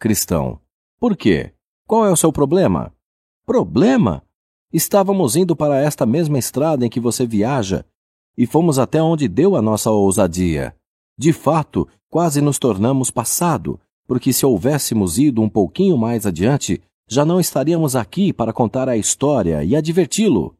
Cristão. 0.00 0.58
Por 0.98 1.16
quê? 1.16 1.54
Qual 1.86 2.04
é 2.04 2.10
o 2.10 2.16
seu 2.16 2.32
problema? 2.32 2.92
Problema? 3.46 4.20
Estávamos 4.72 5.36
indo 5.36 5.54
para 5.54 5.78
esta 5.78 6.04
mesma 6.04 6.40
estrada 6.40 6.84
em 6.84 6.90
que 6.90 6.98
você 6.98 7.24
viaja 7.24 7.86
e 8.36 8.48
fomos 8.48 8.80
até 8.80 9.00
onde 9.00 9.28
deu 9.28 9.54
a 9.54 9.62
nossa 9.62 9.92
ousadia. 9.92 10.74
De 11.18 11.32
fato, 11.32 11.88
quase 12.08 12.40
nos 12.40 12.58
tornamos 12.58 13.10
passado, 13.10 13.80
porque 14.06 14.32
se 14.32 14.44
houvéssemos 14.44 15.18
ido 15.18 15.42
um 15.42 15.48
pouquinho 15.48 15.96
mais 15.96 16.26
adiante, 16.26 16.82
já 17.08 17.24
não 17.24 17.40
estaríamos 17.40 17.96
aqui 17.96 18.32
para 18.32 18.52
contar 18.52 18.88
a 18.88 18.96
história 18.96 19.64
e 19.64 19.74
adverti-lo. 19.74 20.56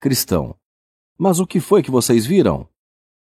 Cristão. 0.00 0.54
Mas 1.18 1.40
o 1.40 1.46
que 1.46 1.58
foi 1.58 1.82
que 1.82 1.90
vocês 1.90 2.24
viram? 2.24 2.68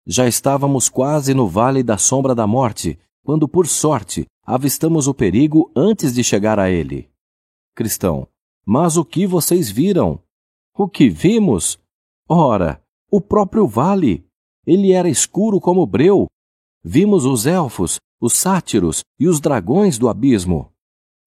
Já 0.07 0.26
estávamos 0.26 0.88
quase 0.88 1.35
no 1.35 1.49
vale 1.49 1.83
da 1.83 1.99
sombra 1.99 2.35
da 2.35 2.47
morte, 2.47 2.99
quando, 3.23 3.49
por 3.49 3.66
sorte, 3.66 4.26
avistamos 4.45 5.07
o 5.09 5.14
perigo 5.14 5.71
antes 5.75 6.14
de 6.14 6.23
chegar 6.23 6.59
a 6.59 6.71
ele. 6.71 7.11
Cristão, 7.75 8.28
mas 8.64 8.97
o 8.97 9.04
que 9.04 9.26
vocês 9.26 9.71
viram? 9.71 10.21
O 10.76 10.88
que 10.88 11.09
vimos? 11.09 11.78
Ora, 12.28 12.83
o 13.11 13.21
próprio 13.21 13.66
vale. 13.66 14.26
Ele 14.66 14.92
era 14.92 15.09
escuro 15.09 15.61
como 15.61 15.87
breu. 15.87 16.26
Vimos 16.83 17.25
os 17.25 17.47
elfos, 17.47 17.99
os 18.21 18.35
sátiros 18.35 19.02
e 19.18 19.26
os 19.26 19.40
dragões 19.40 19.99
do 19.99 20.09
abismo. 20.09 20.71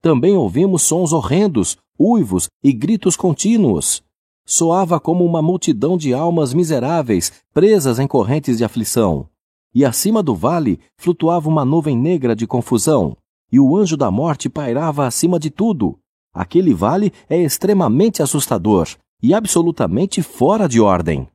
Também 0.02 0.36
ouvimos 0.36 0.84
sons 0.84 1.12
horrendos, 1.12 1.78
uivos 2.00 2.48
e 2.64 2.72
gritos 2.72 3.16
contínuos 3.16 4.04
soava 4.48 4.98
como 4.98 5.26
uma 5.26 5.42
multidão 5.42 5.98
de 5.98 6.14
almas 6.14 6.54
miseráveis 6.54 7.34
presas 7.54 8.00
em 8.00 8.08
correntes 8.08 8.58
de 8.58 8.64
aflição. 8.64 9.30
E 9.76 9.84
acima 9.84 10.24
do 10.24 10.34
vale 10.34 10.80
flutuava 10.98 11.50
uma 11.50 11.66
nuvem 11.66 11.98
negra 11.98 12.34
de 12.34 12.48
confusão, 12.48 13.16
e 13.52 13.60
o 13.60 13.76
anjo 13.76 13.98
da 13.98 14.10
morte 14.10 14.50
pairava 14.50 15.06
acima 15.06 15.38
de 15.38 15.50
tudo. 15.50 16.00
Aquele 16.34 16.74
vale 16.74 17.12
é 17.30 17.38
extremamente 17.38 18.24
assustador 18.24 18.88
e 19.22 19.34
absolutamente 19.34 20.24
fora 20.24 20.68
de 20.68 20.80
ordem. 20.80 21.28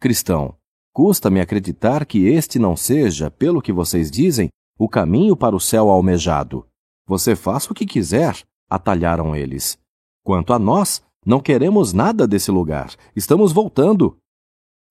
Cristão, 0.00 0.54
custa-me 0.92 1.40
acreditar 1.40 2.04
que 2.04 2.26
este 2.26 2.58
não 2.58 2.76
seja, 2.76 3.30
pelo 3.30 3.62
que 3.62 3.72
vocês 3.72 4.10
dizem, 4.10 4.48
o 4.78 4.88
caminho 4.88 5.36
para 5.36 5.54
o 5.54 5.60
céu 5.60 5.90
almejado. 5.90 6.66
Você 7.06 7.36
faça 7.36 7.72
o 7.72 7.74
que 7.74 7.86
quiser, 7.86 8.42
atalharam 8.68 9.34
eles. 9.34 9.78
Quanto 10.24 10.52
a 10.52 10.58
nós, 10.58 11.02
não 11.24 11.40
queremos 11.40 11.92
nada 11.92 12.26
desse 12.26 12.50
lugar. 12.50 12.94
Estamos 13.14 13.52
voltando. 13.52 14.16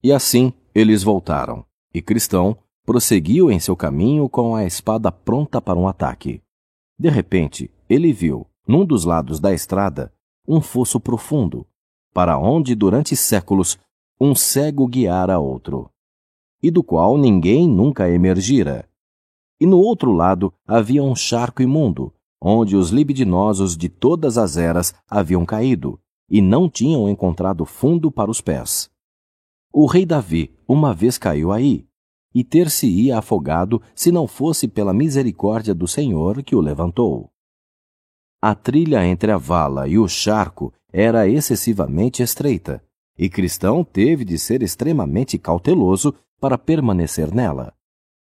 E 0.04 0.12
assim 0.12 0.54
eles 0.74 1.04
voltaram. 1.04 1.66
E 1.94 2.02
Cristão 2.02 2.58
prosseguiu 2.86 3.52
em 3.52 3.60
seu 3.60 3.76
caminho 3.76 4.30
com 4.30 4.56
a 4.56 4.66
espada 4.66 5.12
pronta 5.12 5.62
para 5.62 5.78
um 5.78 5.88
ataque. 5.88 6.42
De 6.98 7.10
repente, 7.10 7.72
ele 7.90 8.12
viu, 8.12 8.46
num 8.68 8.86
dos 8.86 9.06
lados 9.06 9.40
da 9.40 9.54
estrada, 9.54 10.14
um 10.48 10.62
fosso 10.62 11.00
profundo, 11.00 11.68
para 12.14 12.38
onde 12.38 12.76
durante 12.76 13.16
séculos 13.16 13.78
um 14.22 14.36
cego 14.36 14.86
guiara 14.86 15.40
outro, 15.40 15.90
e 16.62 16.70
do 16.70 16.84
qual 16.84 17.18
ninguém 17.18 17.70
nunca 17.70 18.10
emergira. 18.10 18.90
E 19.62 19.66
no 19.66 19.78
outro 19.78 20.12
lado 20.12 20.54
havia 20.68 21.02
um 21.02 21.16
charco 21.16 21.62
imundo, 21.62 22.14
onde 22.42 22.76
os 22.76 22.90
libidinosos 22.90 23.78
de 23.78 23.88
todas 23.88 24.38
as 24.38 24.58
eras 24.58 24.94
haviam 25.10 25.46
caído, 25.46 25.98
e 26.30 26.42
não 26.42 26.70
tinham 26.70 27.08
encontrado 27.08 27.66
fundo 27.66 28.12
para 28.12 28.30
os 28.30 28.42
pés. 28.42 28.92
O 29.72 29.86
rei 29.86 30.06
Davi 30.06 30.54
uma 30.68 30.94
vez 30.94 31.18
caiu 31.18 31.52
aí, 31.52 31.88
e 32.36 32.44
ter-se-ia 32.44 33.18
afogado 33.18 33.82
se 33.96 34.12
não 34.12 34.28
fosse 34.28 34.68
pela 34.68 34.94
misericórdia 34.94 35.74
do 35.74 35.88
Senhor 35.88 36.44
que 36.44 36.56
o 36.56 36.62
levantou. 36.62 37.32
A 38.42 38.54
trilha 38.54 39.06
entre 39.06 39.32
a 39.32 39.38
vala 39.38 39.88
e 39.88 39.98
o 39.98 40.08
charco 40.08 40.74
era 40.92 41.28
excessivamente 41.28 42.22
estreita, 42.22 42.84
e 43.20 43.30
Cristão 43.30 43.84
teve 43.84 44.24
de 44.24 44.40
ser 44.40 44.64
extremamente 44.64 45.38
cauteloso 45.38 46.16
para 46.40 46.58
permanecer 46.58 47.36
nela. 47.36 47.74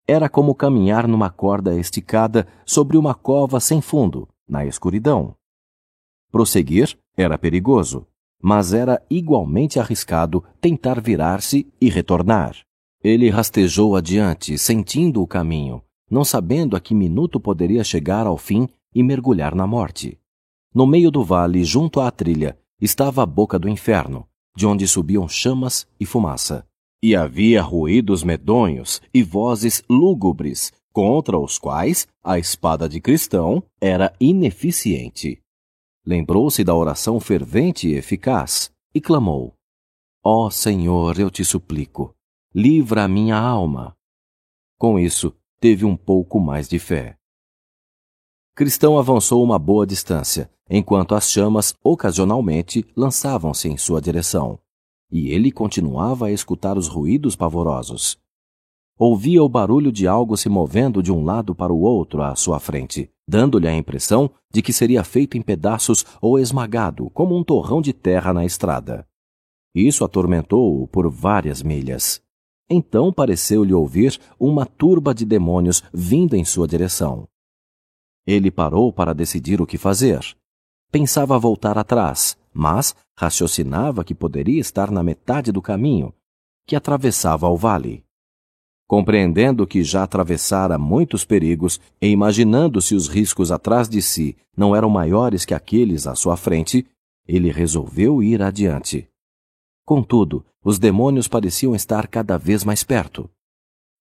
Era 0.07 0.27
como 0.27 0.55
caminhar 0.55 1.07
numa 1.07 1.29
corda 1.29 1.77
esticada 1.77 2.47
sobre 2.65 2.97
uma 2.97 3.13
cova 3.13 3.59
sem 3.59 3.79
fundo, 3.79 4.27
na 4.49 4.65
escuridão. 4.65 5.35
Prosseguir 6.31 6.97
era 7.15 7.37
perigoso, 7.37 8.07
mas 8.41 8.73
era 8.73 8.99
igualmente 9.07 9.79
arriscado 9.79 10.43
tentar 10.59 10.99
virar-se 10.99 11.71
e 11.79 11.87
retornar. 11.87 12.55
Ele 13.03 13.29
rastejou 13.29 13.95
adiante, 13.95 14.57
sentindo 14.57 15.21
o 15.21 15.27
caminho, 15.27 15.83
não 16.09 16.25
sabendo 16.25 16.75
a 16.75 16.79
que 16.79 16.95
minuto 16.95 17.39
poderia 17.39 17.83
chegar 17.83 18.25
ao 18.25 18.37
fim 18.37 18.67
e 18.95 19.03
mergulhar 19.03 19.53
na 19.53 19.67
morte. 19.67 20.19
No 20.73 20.87
meio 20.87 21.11
do 21.11 21.23
vale, 21.23 21.63
junto 21.63 21.99
à 21.99 22.09
trilha, 22.09 22.57
estava 22.79 23.21
a 23.21 23.25
boca 23.27 23.59
do 23.59 23.69
inferno, 23.69 24.27
de 24.55 24.65
onde 24.65 24.87
subiam 24.87 25.27
chamas 25.27 25.87
e 25.99 26.05
fumaça. 26.05 26.65
E 27.03 27.15
havia 27.15 27.61
ruídos 27.61 28.23
medonhos 28.23 29.01
e 29.13 29.23
vozes 29.23 29.83
lúgubres, 29.89 30.71
contra 30.93 31.37
os 31.37 31.57
quais 31.57 32.07
a 32.23 32.37
espada 32.37 32.87
de 32.87 32.99
cristão 32.99 33.63
era 33.79 34.13
ineficiente 34.19 35.41
lembrou-se 36.05 36.63
da 36.63 36.75
oração 36.75 37.19
fervente 37.19 37.87
e 37.87 37.95
eficaz 37.95 38.71
e 38.93 38.99
clamou: 38.99 39.53
Ó 40.23 40.47
oh 40.47 40.51
Senhor, 40.51 41.19
eu 41.19 41.29
te 41.29 41.43
suplico, 41.45 42.13
livra 42.53 43.03
a 43.03 43.07
minha 43.07 43.37
alma. 43.37 43.95
Com 44.77 44.99
isso, 44.99 45.35
teve 45.59 45.85
um 45.85 45.95
pouco 45.95 46.39
mais 46.39 46.67
de 46.67 46.79
fé. 46.79 47.15
Cristão 48.61 48.95
avançou 48.95 49.43
uma 49.43 49.57
boa 49.57 49.87
distância, 49.87 50.47
enquanto 50.69 51.15
as 51.15 51.31
chamas 51.31 51.73
ocasionalmente 51.83 52.85
lançavam-se 52.95 53.67
em 53.67 53.75
sua 53.75 53.99
direção, 53.99 54.59
e 55.11 55.31
ele 55.31 55.51
continuava 55.51 56.27
a 56.27 56.31
escutar 56.31 56.77
os 56.77 56.87
ruídos 56.87 57.35
pavorosos. 57.35 58.19
Ouvia 58.99 59.43
o 59.43 59.49
barulho 59.49 59.91
de 59.91 60.07
algo 60.07 60.37
se 60.37 60.47
movendo 60.47 61.01
de 61.01 61.11
um 61.11 61.25
lado 61.25 61.55
para 61.55 61.73
o 61.73 61.81
outro 61.81 62.21
à 62.21 62.35
sua 62.35 62.59
frente, 62.59 63.09
dando-lhe 63.27 63.67
a 63.67 63.75
impressão 63.75 64.29
de 64.53 64.61
que 64.61 64.71
seria 64.71 65.03
feito 65.03 65.35
em 65.35 65.41
pedaços 65.41 66.05
ou 66.21 66.37
esmagado 66.37 67.09
como 67.15 67.35
um 67.35 67.43
torrão 67.43 67.81
de 67.81 67.93
terra 67.93 68.31
na 68.31 68.45
estrada. 68.45 69.07
Isso 69.73 70.05
atormentou-o 70.05 70.87
por 70.87 71.09
várias 71.09 71.63
milhas. 71.63 72.21
Então 72.69 73.11
pareceu-lhe 73.11 73.73
ouvir 73.73 74.19
uma 74.39 74.67
turba 74.67 75.15
de 75.15 75.25
demônios 75.25 75.81
vindo 75.91 76.35
em 76.35 76.45
sua 76.45 76.67
direção. 76.67 77.27
Ele 78.25 78.51
parou 78.51 78.91
para 78.93 79.13
decidir 79.13 79.61
o 79.61 79.65
que 79.65 79.77
fazer. 79.77 80.19
Pensava 80.91 81.39
voltar 81.39 81.77
atrás, 81.77 82.37
mas 82.53 82.95
raciocinava 83.17 84.03
que 84.03 84.13
poderia 84.13 84.59
estar 84.59 84.91
na 84.91 85.01
metade 85.01 85.51
do 85.51 85.61
caminho, 85.61 86.13
que 86.65 86.75
atravessava 86.75 87.47
o 87.47 87.57
vale. 87.57 88.03
Compreendendo 88.87 89.65
que 89.65 89.83
já 89.83 90.03
atravessara 90.03 90.77
muitos 90.77 91.23
perigos 91.23 91.79
e 92.01 92.07
imaginando 92.07 92.81
se 92.81 92.93
os 92.93 93.07
riscos 93.07 93.51
atrás 93.51 93.87
de 93.87 94.01
si 94.01 94.35
não 94.55 94.75
eram 94.75 94.89
maiores 94.89 95.45
que 95.45 95.53
aqueles 95.53 96.05
à 96.05 96.13
sua 96.13 96.35
frente, 96.35 96.85
ele 97.25 97.51
resolveu 97.51 98.21
ir 98.21 98.41
adiante. 98.41 99.07
Contudo, 99.85 100.45
os 100.63 100.77
demônios 100.77 101.27
pareciam 101.27 101.73
estar 101.73 102.07
cada 102.07 102.37
vez 102.37 102.63
mais 102.63 102.83
perto. 102.83 103.29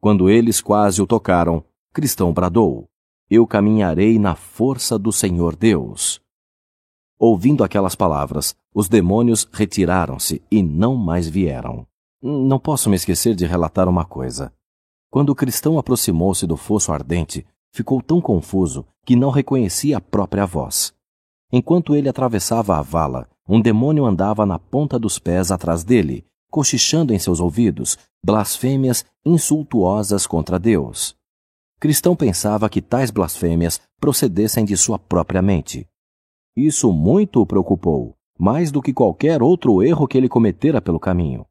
Quando 0.01 0.29
eles 0.29 0.61
quase 0.61 1.01
o 1.01 1.07
tocaram, 1.07 1.65
Cristão 1.93 2.33
bradou: 2.33 2.89
Eu 3.33 3.47
caminharei 3.47 4.19
na 4.19 4.35
força 4.35 4.99
do 4.99 5.13
Senhor 5.13 5.55
Deus. 5.55 6.21
Ouvindo 7.17 7.63
aquelas 7.63 7.95
palavras, 7.95 8.57
os 8.75 8.89
demônios 8.89 9.49
retiraram-se 9.53 10.43
e 10.51 10.65
não 10.65 10.97
mais 10.97 11.29
vieram. 11.29 11.87
Não 12.21 12.59
posso 12.59 12.91
me 12.91 12.97
esquecer 12.97 13.37
de 13.37 13.47
relatar 13.47 13.89
uma 13.89 14.05
coisa. 14.05 14.53
Quando 15.13 15.31
o 15.31 15.35
cristão 15.37 15.79
aproximou-se 15.79 16.45
do 16.45 16.57
fosso 16.57 16.91
ardente, 16.91 17.47
ficou 17.73 18.03
tão 18.03 18.21
confuso 18.21 18.85
que 19.07 19.15
não 19.15 19.31
reconhecia 19.31 19.99
a 19.99 20.01
própria 20.01 20.45
voz. 20.45 20.93
Enquanto 21.53 21.95
ele 21.95 22.09
atravessava 22.09 22.79
a 22.79 22.83
vala, 22.83 23.29
um 23.49 23.61
demônio 23.61 24.07
andava 24.07 24.45
na 24.45 24.59
ponta 24.59 24.99
dos 24.99 25.21
pés 25.21 25.53
atrás 25.53 25.85
dele, 25.85 26.25
cochichando 26.51 27.15
em 27.15 27.19
seus 27.21 27.39
ouvidos 27.39 27.97
blasfêmias 28.25 29.05
insultuosas 29.25 30.27
contra 30.27 30.59
Deus. 30.59 31.20
Cristão 31.81 32.15
pensava 32.15 32.69
que 32.69 32.83
tais 32.83 33.11
blasfêmias 33.11 33.81
procedessem 33.99 34.67
de 34.67 34.77
sua 34.77 34.99
própria 34.99 35.41
mente. 35.41 35.89
Isso 36.55 36.93
muito 36.93 37.41
o 37.41 37.47
preocupou, 37.47 38.15
mais 38.39 38.71
do 38.71 38.83
que 38.83 38.93
qualquer 38.93 39.43
outro 39.43 39.83
erro 39.83 40.07
que 40.07 40.19
ele 40.19 40.29
cometera 40.29 40.83
pelo 40.83 41.01
caminho, 41.01 41.47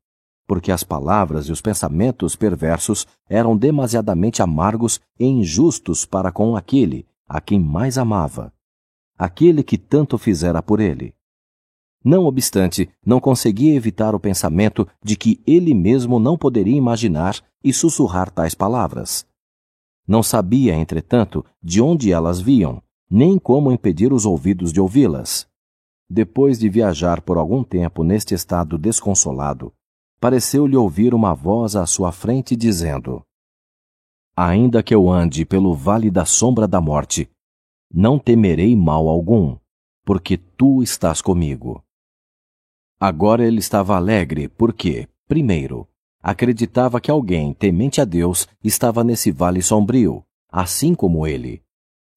porque 0.48 0.72
as 0.72 0.84
palavras 0.84 1.48
e 1.48 1.52
os 1.52 1.62
pensamentos 1.62 2.36
perversos 2.36 3.08
eram 3.28 3.58
demasiadamente 3.58 4.40
amargos 4.44 5.02
e 5.20 5.26
injustos 5.26 6.06
para 6.06 6.32
com 6.32 6.56
aquele 6.56 7.08
a 7.28 7.42
quem 7.42 7.60
mais 7.60 7.98
amava, 7.98 8.54
aquele 9.18 9.64
que 9.64 9.80
tanto 9.80 10.16
fizera 10.20 10.62
por 10.62 10.80
ele. 10.80 11.16
Não 12.06 12.26
obstante, 12.26 12.88
não 13.04 13.20
conseguia 13.20 13.74
evitar 13.74 14.14
o 14.14 14.20
pensamento 14.20 14.88
de 15.04 15.16
que 15.16 15.42
ele 15.48 15.74
mesmo 15.74 16.20
não 16.20 16.38
poderia 16.38 16.78
imaginar 16.78 17.42
e 17.64 17.74
sussurrar 17.74 18.30
tais 18.30 18.54
palavras. 18.54 19.28
Não 20.10 20.24
sabia, 20.24 20.74
entretanto, 20.74 21.46
de 21.62 21.80
onde 21.80 22.12
elas 22.12 22.42
viam, 22.42 22.82
nem 23.08 23.38
como 23.38 23.72
impedir 23.72 24.12
os 24.12 24.26
ouvidos 24.26 24.74
de 24.74 24.82
ouvi-las. 24.82 25.48
Depois 26.10 26.58
de 26.58 26.68
viajar 26.68 27.22
por 27.22 27.38
algum 27.38 27.64
tempo 27.64 28.04
neste 28.04 28.34
estado 28.34 28.76
desconsolado, 28.76 29.72
pareceu-lhe 30.20 30.76
ouvir 30.76 31.14
uma 31.14 31.36
voz 31.36 31.76
à 31.76 31.86
sua 31.86 32.12
frente 32.12 32.56
dizendo: 32.56 33.22
Ainda 34.36 34.82
que 34.82 34.96
eu 34.96 35.08
ande 35.12 35.46
pelo 35.46 35.76
vale 35.76 36.10
da 36.10 36.26
sombra 36.26 36.68
da 36.68 36.82
morte, 36.82 37.30
não 37.94 38.18
temerei 38.18 38.76
mal 38.76 39.08
algum, 39.08 39.60
porque 40.04 40.38
tu 40.38 40.82
estás 40.82 41.22
comigo. 41.22 41.84
Agora 43.00 43.46
ele 43.46 43.60
estava 43.60 43.96
alegre 43.96 44.48
porque, 44.50 45.08
primeiro, 45.28 45.88
acreditava 46.22 47.00
que 47.00 47.10
alguém 47.10 47.54
temente 47.54 48.02
a 48.02 48.06
Deus 48.06 48.48
estava 48.64 49.04
nesse 49.04 49.32
vale 49.32 49.62
sombrio, 49.62 50.24
assim 50.50 50.94
como 50.94 51.26
ele. 51.26 51.64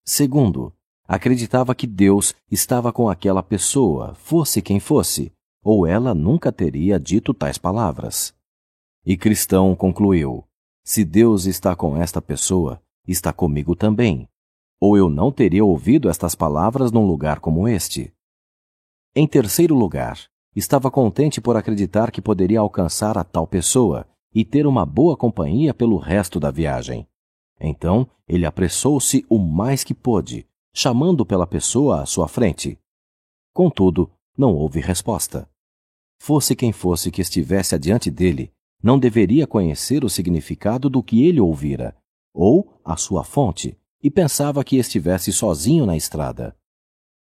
Segundo, 0.04 0.72
acreditava 1.06 1.74
que 1.74 1.86
Deus 1.86 2.34
estava 2.50 2.92
com 2.92 3.08
aquela 3.08 3.42
pessoa, 3.42 4.14
fosse 4.14 4.60
quem 4.60 4.80
fosse, 4.80 5.32
ou 5.62 5.86
ela 5.86 6.14
nunca 6.14 6.50
teria 6.50 6.98
dito 6.98 7.32
tais 7.32 7.58
palavras. 7.58 8.34
E 9.04 9.16
Cristão 9.16 9.74
concluiu: 9.76 10.44
se 10.84 11.04
Deus 11.04 11.46
está 11.46 11.76
com 11.76 11.96
esta 11.96 12.20
pessoa, 12.20 12.82
está 13.06 13.32
comigo 13.32 13.76
também. 13.76 14.28
Ou 14.80 14.96
eu 14.96 15.08
não 15.08 15.30
teria 15.30 15.64
ouvido 15.64 16.08
estas 16.08 16.34
palavras 16.34 16.90
num 16.90 17.06
lugar 17.06 17.38
como 17.38 17.68
este. 17.68 18.12
Em 19.14 19.26
terceiro 19.28 19.76
lugar, 19.76 20.18
Estava 20.54 20.90
contente 20.90 21.40
por 21.40 21.56
acreditar 21.56 22.10
que 22.10 22.20
poderia 22.20 22.60
alcançar 22.60 23.16
a 23.16 23.24
tal 23.24 23.46
pessoa 23.46 24.06
e 24.34 24.44
ter 24.44 24.66
uma 24.66 24.84
boa 24.84 25.16
companhia 25.16 25.72
pelo 25.72 25.96
resto 25.96 26.38
da 26.38 26.50
viagem. 26.50 27.08
Então, 27.58 28.06
ele 28.28 28.44
apressou-se 28.44 29.24
o 29.30 29.38
mais 29.38 29.82
que 29.82 29.94
pôde, 29.94 30.46
chamando 30.74 31.24
pela 31.24 31.46
pessoa 31.46 32.02
à 32.02 32.06
sua 32.06 32.28
frente. 32.28 32.78
Contudo, 33.54 34.10
não 34.36 34.54
houve 34.54 34.80
resposta. 34.80 35.48
Fosse 36.20 36.54
quem 36.54 36.70
fosse 36.70 37.10
que 37.10 37.22
estivesse 37.22 37.74
adiante 37.74 38.10
dele, 38.10 38.52
não 38.82 38.98
deveria 38.98 39.46
conhecer 39.46 40.04
o 40.04 40.10
significado 40.10 40.90
do 40.90 41.02
que 41.02 41.24
ele 41.24 41.40
ouvira, 41.40 41.96
ou 42.34 42.78
a 42.84 42.96
sua 42.96 43.24
fonte, 43.24 43.78
e 44.02 44.10
pensava 44.10 44.62
que 44.64 44.76
estivesse 44.76 45.32
sozinho 45.32 45.86
na 45.86 45.96
estrada. 45.96 46.54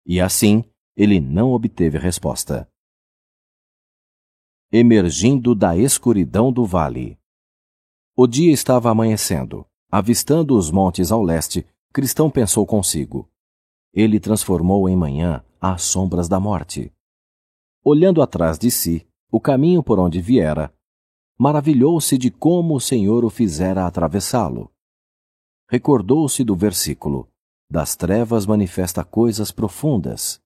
E 0.06 0.18
assim, 0.18 0.64
ele 0.96 1.20
não 1.20 1.52
obteve 1.52 1.98
resposta 1.98 2.66
emergindo 4.70 5.54
da 5.54 5.76
escuridão 5.76 6.52
do 6.52 6.66
vale. 6.66 7.18
O 8.14 8.26
dia 8.26 8.52
estava 8.52 8.90
amanhecendo. 8.90 9.64
Avistando 9.90 10.54
os 10.54 10.70
montes 10.70 11.10
ao 11.10 11.22
leste, 11.22 11.66
Cristão 11.90 12.30
pensou 12.30 12.66
consigo. 12.66 13.30
Ele 13.94 14.20
transformou 14.20 14.86
em 14.86 14.94
manhã 14.94 15.42
as 15.58 15.82
sombras 15.82 16.28
da 16.28 16.38
morte. 16.38 16.92
Olhando 17.82 18.20
atrás 18.20 18.58
de 18.58 18.70
si, 18.70 19.06
o 19.32 19.40
caminho 19.40 19.82
por 19.82 19.98
onde 19.98 20.20
viera, 20.20 20.70
maravilhou-se 21.38 22.18
de 22.18 22.30
como 22.30 22.74
o 22.74 22.80
Senhor 22.80 23.24
o 23.24 23.30
fizera 23.30 23.86
atravessá-lo. 23.86 24.70
Recordou-se 25.70 26.44
do 26.44 26.54
versículo: 26.54 27.26
Das 27.70 27.96
trevas 27.96 28.44
manifesta 28.44 29.02
coisas 29.02 29.50
profundas, 29.50 30.38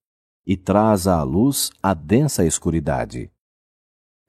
e 0.47 0.57
traz 0.57 1.09
à 1.09 1.21
luz 1.25 1.73
a 1.83 1.95
densa 1.95 2.45
escuridade. 2.45 3.29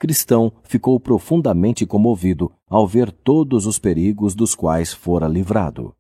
Cristão 0.04 0.52
ficou 0.64 1.00
profundamente 1.00 1.86
comovido 1.86 2.52
ao 2.68 2.86
ver 2.86 3.10
todos 3.10 3.66
os 3.66 3.80
perigos 3.80 4.36
dos 4.36 4.54
quais 4.54 4.92
fora 4.92 5.30
livrado. 5.30 5.96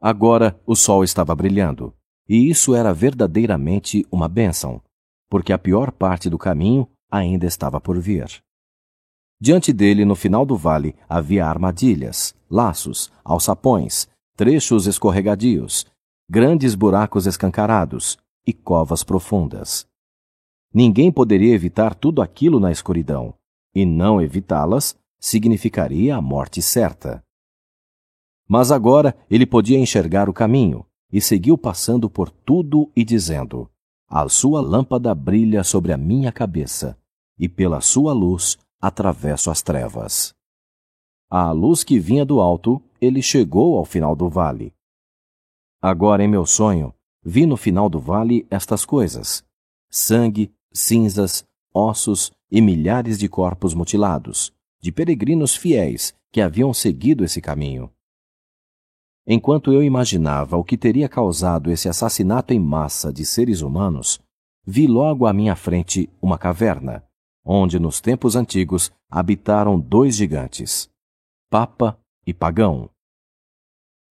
Agora 0.00 0.60
o 0.66 0.74
sol 0.74 1.04
estava 1.04 1.32
brilhando, 1.32 1.94
e 2.28 2.50
isso 2.50 2.74
era 2.74 2.92
verdadeiramente 2.92 4.04
uma 4.10 4.26
bênção, 4.26 4.82
porque 5.30 5.52
a 5.52 5.58
pior 5.58 5.92
parte 5.92 6.28
do 6.28 6.36
caminho 6.36 6.88
ainda 7.08 7.46
estava 7.46 7.80
por 7.80 8.00
vir. 8.00 8.42
Diante 9.40 9.72
dele, 9.72 10.04
no 10.04 10.16
final 10.16 10.44
do 10.44 10.56
vale, 10.56 10.96
havia 11.08 11.46
armadilhas, 11.46 12.34
laços, 12.50 13.12
alçapões, 13.22 14.08
trechos 14.34 14.88
escorregadios, 14.88 15.86
grandes 16.28 16.74
buracos 16.74 17.28
escancarados 17.28 18.18
e 18.44 18.52
covas 18.52 19.04
profundas. 19.04 19.86
Ninguém 20.72 21.10
poderia 21.10 21.54
evitar 21.54 21.94
tudo 21.94 22.20
aquilo 22.20 22.60
na 22.60 22.70
escuridão, 22.70 23.34
e 23.74 23.86
não 23.86 24.20
evitá-las 24.20 24.96
significaria 25.18 26.16
a 26.16 26.22
morte 26.22 26.60
certa. 26.60 27.24
Mas 28.46 28.70
agora 28.70 29.16
ele 29.30 29.46
podia 29.46 29.78
enxergar 29.78 30.28
o 30.28 30.32
caminho, 30.32 30.86
e 31.12 31.20
seguiu 31.20 31.56
passando 31.56 32.08
por 32.08 32.30
tudo 32.30 32.90
e 32.94 33.04
dizendo: 33.04 33.70
A 34.08 34.28
sua 34.28 34.60
lâmpada 34.60 35.14
brilha 35.14 35.64
sobre 35.64 35.92
a 35.92 35.96
minha 35.96 36.30
cabeça, 36.30 36.98
e 37.38 37.48
pela 37.48 37.80
sua 37.80 38.12
luz 38.12 38.58
atravesso 38.80 39.50
as 39.50 39.62
trevas. 39.62 40.34
À 41.30 41.50
luz 41.50 41.84
que 41.84 41.98
vinha 41.98 42.24
do 42.24 42.40
alto, 42.40 42.82
ele 43.00 43.20
chegou 43.20 43.76
ao 43.76 43.84
final 43.84 44.16
do 44.16 44.28
vale. 44.28 44.74
Agora, 45.80 46.24
em 46.24 46.28
meu 46.28 46.46
sonho, 46.46 46.94
vi 47.22 47.46
no 47.46 47.56
final 47.56 47.88
do 47.88 48.00
vale 48.00 48.46
estas 48.50 48.84
coisas: 48.84 49.44
sangue, 49.90 50.52
cinzas, 50.72 51.46
ossos 51.72 52.32
e 52.50 52.60
milhares 52.60 53.18
de 53.18 53.28
corpos 53.28 53.74
mutilados, 53.74 54.52
de 54.80 54.92
peregrinos 54.92 55.54
fiéis 55.54 56.14
que 56.30 56.40
haviam 56.40 56.72
seguido 56.72 57.24
esse 57.24 57.40
caminho. 57.40 57.90
Enquanto 59.26 59.72
eu 59.72 59.82
imaginava 59.82 60.56
o 60.56 60.64
que 60.64 60.78
teria 60.78 61.08
causado 61.08 61.70
esse 61.70 61.88
assassinato 61.88 62.54
em 62.54 62.58
massa 62.58 63.12
de 63.12 63.26
seres 63.26 63.60
humanos, 63.60 64.20
vi 64.66 64.86
logo 64.86 65.26
à 65.26 65.32
minha 65.32 65.54
frente 65.54 66.08
uma 66.20 66.38
caverna, 66.38 67.04
onde 67.44 67.78
nos 67.78 68.00
tempos 68.00 68.36
antigos 68.36 68.90
habitaram 69.10 69.78
dois 69.78 70.16
gigantes, 70.16 70.90
Papa 71.50 71.98
e 72.26 72.32
Pagão. 72.32 72.90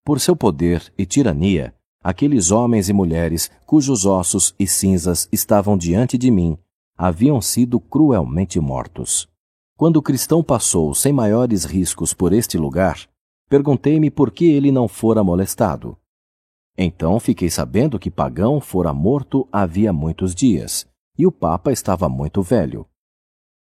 Por 0.03 0.19
seu 0.19 0.35
poder 0.35 0.91
e 0.97 1.05
tirania, 1.05 1.75
aqueles 2.07 2.51
homens 2.51 2.87
e 2.87 2.93
mulheres 2.93 3.51
cujos 3.65 4.05
ossos 4.05 4.55
e 4.57 4.65
cinzas 4.65 5.27
estavam 5.29 5.77
diante 5.77 6.17
de 6.17 6.31
mim 6.31 6.57
haviam 6.97 7.41
sido 7.41 7.81
cruelmente 7.81 8.61
mortos. 8.61 9.27
Quando 9.75 9.97
o 9.97 10.01
cristão 10.01 10.41
passou 10.41 10.95
sem 10.95 11.11
maiores 11.11 11.65
riscos 11.65 12.13
por 12.13 12.31
este 12.31 12.57
lugar, 12.57 12.97
perguntei-me 13.49 14.09
por 14.09 14.31
que 14.31 14.45
ele 14.45 14.71
não 14.71 14.87
fora 14.87 15.21
molestado. 15.21 15.97
Então 16.77 17.19
fiquei 17.19 17.49
sabendo 17.49 17.99
que 17.99 18.09
Pagão 18.09 18.61
fora 18.61 18.93
morto 18.93 19.45
havia 19.51 19.91
muitos 19.91 20.33
dias, 20.33 20.87
e 21.17 21.27
o 21.27 21.31
Papa 21.31 21.73
estava 21.73 22.07
muito 22.07 22.41
velho. 22.41 22.85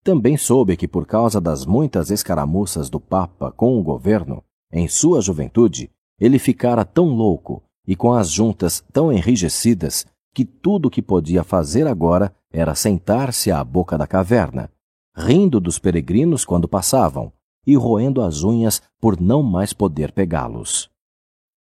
Também 0.02 0.36
soube 0.36 0.76
que, 0.76 0.88
por 0.88 1.06
causa 1.06 1.40
das 1.40 1.64
muitas 1.64 2.10
escaramuças 2.10 2.90
do 2.90 2.98
Papa 2.98 3.52
com 3.52 3.78
o 3.78 3.82
governo, 3.84 4.42
em 4.72 4.88
sua 4.88 5.22
juventude, 5.22 5.88
ele 6.18 6.40
ficara 6.40 6.84
tão 6.84 7.14
louco 7.14 7.62
e 7.86 7.94
com 7.94 8.12
as 8.12 8.30
juntas 8.30 8.82
tão 8.92 9.12
enrijecidas 9.12 10.06
que 10.32 10.44
tudo 10.44 10.86
o 10.86 10.90
que 10.90 11.02
podia 11.02 11.44
fazer 11.44 11.86
agora 11.86 12.34
era 12.52 12.74
sentar-se 12.74 13.50
à 13.50 13.62
boca 13.62 13.96
da 13.96 14.06
caverna, 14.06 14.70
rindo 15.16 15.60
dos 15.60 15.78
peregrinos 15.78 16.44
quando 16.44 16.68
passavam 16.68 17.32
e 17.66 17.76
roendo 17.76 18.20
as 18.20 18.42
unhas 18.42 18.82
por 19.00 19.20
não 19.20 19.42
mais 19.42 19.72
poder 19.72 20.12
pegá-los. 20.12 20.90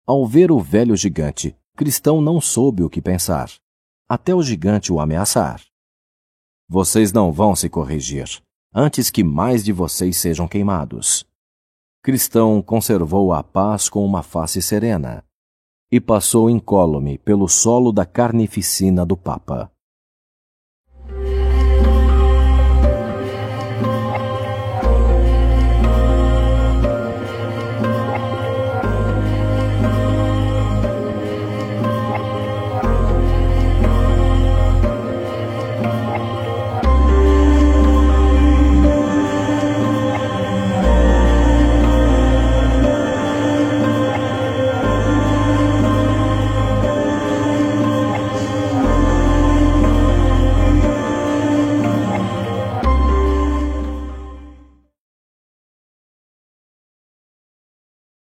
Ao 0.06 0.26
ver 0.26 0.52
o 0.52 0.60
velho 0.60 0.96
gigante, 0.96 1.56
Cristão 1.76 2.22
não 2.22 2.42
soube 2.42 2.84
o 2.84 2.90
que 2.90 3.02
pensar, 3.02 3.50
até 4.08 4.34
o 4.34 4.44
gigante 4.44 4.92
o 4.92 5.00
ameaçar. 5.00 5.62
Vocês 6.68 7.12
não 7.12 7.32
vão 7.32 7.56
se 7.56 7.70
corrigir, 7.70 8.42
antes 8.74 9.10
que 9.10 9.24
mais 9.24 9.64
de 9.64 9.72
vocês 9.72 10.18
sejam 10.18 10.48
queimados. 10.48 11.26
Cristão 12.02 12.62
conservou 12.62 13.34
a 13.34 13.44
paz 13.44 13.88
com 13.88 14.04
uma 14.06 14.24
face 14.24 14.62
serena 14.62 15.24
e 15.94 16.02
passou 16.02 16.50
incólume 16.50 17.20
pelo 17.20 17.48
solo 17.48 17.92
da 17.92 18.04
carnificina 18.04 19.06
do 19.06 19.16
Papa. 19.16 19.70